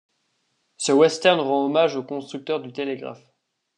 [0.77, 3.21] Ce western rend hommage aux constructeurs du télégraphe.